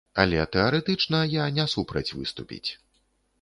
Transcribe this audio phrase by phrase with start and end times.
[0.21, 2.65] Але тэарэтычна я не супраць выступіць.